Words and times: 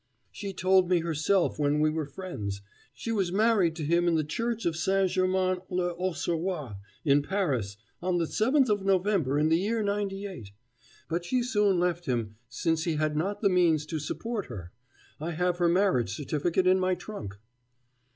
"She 0.31 0.51
told 0.51 0.89
me 0.89 1.01
herself 1.01 1.59
when 1.59 1.79
we 1.79 1.91
were 1.91 2.07
friends. 2.07 2.61
She 2.91 3.11
was 3.11 3.31
married 3.31 3.75
to 3.75 3.83
him 3.85 4.07
in 4.07 4.15
the 4.15 4.23
church 4.23 4.65
of 4.65 4.75
St. 4.75 5.11
Germain 5.11 5.59
l'Auxerrois 5.69 6.75
in 7.05 7.21
Paris 7.21 7.77
on 8.01 8.17
the 8.17 8.25
7th 8.25 8.67
of 8.69 8.83
November 8.83 9.37
in 9.37 9.49
the 9.49 9.59
year 9.59 9.83
'98. 9.83 10.49
But 11.07 11.23
she 11.23 11.43
soon 11.43 11.79
left 11.79 12.07
him, 12.07 12.35
since 12.49 12.85
he 12.85 12.95
had 12.95 13.15
not 13.15 13.41
the 13.41 13.49
means 13.49 13.85
to 13.85 13.99
support 13.99 14.47
her. 14.47 14.71
I 15.19 15.33
have 15.33 15.59
her 15.59 15.69
marriage 15.69 16.11
certificate 16.15 16.65
in 16.65 16.79
my 16.79 16.95
trunk." 16.95 17.37